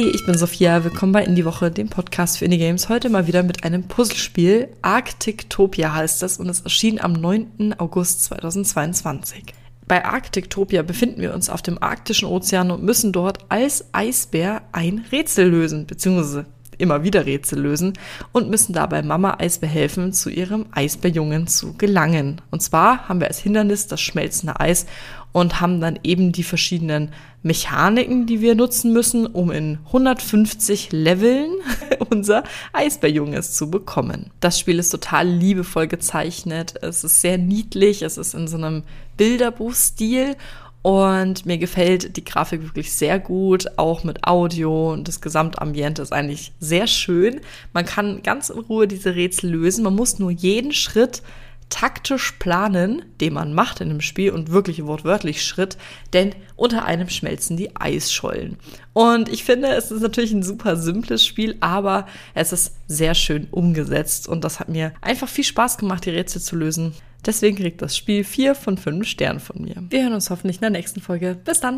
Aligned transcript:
Hey, 0.00 0.10
ich 0.10 0.24
bin 0.24 0.38
Sophia. 0.38 0.84
Willkommen 0.84 1.10
bei 1.10 1.24
Indie 1.24 1.44
Woche, 1.44 1.72
dem 1.72 1.88
Podcast 1.88 2.38
für 2.38 2.44
Indie 2.44 2.58
Games. 2.58 2.88
Heute 2.88 3.10
mal 3.10 3.26
wieder 3.26 3.42
mit 3.42 3.64
einem 3.64 3.82
Puzzlespiel. 3.82 4.68
Arctictopia 4.80 5.92
heißt 5.92 6.22
es 6.22 6.38
und 6.38 6.48
es 6.48 6.60
erschien 6.60 7.00
am 7.00 7.14
9. 7.14 7.74
August 7.78 8.22
2022. 8.26 9.46
Bei 9.88 10.04
Arctictopia 10.04 10.82
befinden 10.82 11.20
wir 11.20 11.34
uns 11.34 11.50
auf 11.50 11.62
dem 11.62 11.82
arktischen 11.82 12.28
Ozean 12.28 12.70
und 12.70 12.84
müssen 12.84 13.10
dort 13.10 13.40
als 13.48 13.86
Eisbär 13.90 14.62
ein 14.70 15.04
Rätsel 15.10 15.48
lösen, 15.48 15.84
beziehungsweise 15.88 16.46
immer 16.78 17.02
wieder 17.02 17.26
Rätsel 17.26 17.60
lösen 17.60 17.92
und 18.32 18.50
müssen 18.50 18.72
dabei 18.72 19.02
Mama 19.02 19.36
Eisbär 19.38 19.68
helfen, 19.68 20.12
zu 20.12 20.30
ihrem 20.30 20.66
Eisbärjungen 20.72 21.46
zu 21.46 21.74
gelangen. 21.74 22.40
Und 22.50 22.62
zwar 22.62 23.08
haben 23.08 23.20
wir 23.20 23.28
als 23.28 23.38
Hindernis 23.38 23.86
das 23.86 24.00
schmelzende 24.00 24.58
Eis 24.58 24.86
und 25.32 25.60
haben 25.60 25.80
dann 25.80 25.98
eben 26.02 26.32
die 26.32 26.42
verschiedenen 26.42 27.12
Mechaniken, 27.42 28.26
die 28.26 28.40
wir 28.40 28.54
nutzen 28.54 28.92
müssen, 28.92 29.26
um 29.26 29.50
in 29.50 29.78
150 29.86 30.90
Leveln 30.90 31.50
unser 32.10 32.42
Eisbärjunges 32.72 33.54
zu 33.54 33.70
bekommen. 33.70 34.30
Das 34.40 34.58
Spiel 34.58 34.78
ist 34.78 34.90
total 34.90 35.28
liebevoll 35.28 35.86
gezeichnet. 35.86 36.74
Es 36.82 37.04
ist 37.04 37.20
sehr 37.20 37.38
niedlich. 37.38 38.02
Es 38.02 38.18
ist 38.18 38.34
in 38.34 38.48
so 38.48 38.56
einem 38.56 38.82
Bilderbuchstil 39.16 40.36
und 40.82 41.44
mir 41.44 41.58
gefällt 41.58 42.16
die 42.16 42.24
Grafik 42.24 42.62
wirklich 42.62 42.92
sehr 42.92 43.18
gut, 43.18 43.66
auch 43.76 44.04
mit 44.04 44.24
Audio 44.24 44.92
und 44.92 45.08
das 45.08 45.20
Gesamtambiente 45.20 46.02
ist 46.02 46.12
eigentlich 46.12 46.52
sehr 46.60 46.86
schön. 46.86 47.40
Man 47.72 47.84
kann 47.84 48.22
ganz 48.22 48.48
in 48.48 48.60
Ruhe 48.60 48.86
diese 48.86 49.14
Rätsel 49.14 49.50
lösen. 49.50 49.84
Man 49.84 49.96
muss 49.96 50.18
nur 50.18 50.30
jeden 50.30 50.72
Schritt 50.72 51.22
taktisch 51.68 52.32
planen, 52.38 53.04
den 53.20 53.34
man 53.34 53.52
macht 53.52 53.80
in 53.80 53.88
dem 53.88 54.00
Spiel 54.00 54.30
und 54.30 54.50
wirklich 54.50 54.86
wortwörtlich 54.86 55.44
Schritt, 55.44 55.76
denn 56.12 56.34
unter 56.56 56.84
einem 56.84 57.08
schmelzen 57.08 57.56
die 57.56 57.76
Eisschollen. 57.76 58.56
Und 58.92 59.28
ich 59.28 59.44
finde, 59.44 59.68
es 59.68 59.90
ist 59.90 60.00
natürlich 60.00 60.32
ein 60.32 60.42
super 60.42 60.76
simples 60.76 61.24
Spiel, 61.24 61.56
aber 61.60 62.06
es 62.34 62.52
ist 62.52 62.74
sehr 62.86 63.14
schön 63.14 63.48
umgesetzt 63.50 64.28
und 64.28 64.44
das 64.44 64.60
hat 64.60 64.68
mir 64.68 64.92
einfach 65.00 65.28
viel 65.28 65.44
Spaß 65.44 65.78
gemacht, 65.78 66.04
die 66.06 66.10
Rätsel 66.10 66.40
zu 66.40 66.56
lösen. 66.56 66.94
Deswegen 67.28 67.58
kriegt 67.58 67.82
das 67.82 67.94
Spiel 67.94 68.24
4 68.24 68.54
von 68.54 68.78
5 68.78 69.06
Sternen 69.06 69.38
von 69.38 69.60
mir. 69.60 69.74
Wir 69.90 70.04
hören 70.04 70.14
uns 70.14 70.30
hoffentlich 70.30 70.56
in 70.56 70.62
der 70.62 70.70
nächsten 70.70 71.02
Folge. 71.02 71.36
Bis 71.44 71.60
dann! 71.60 71.76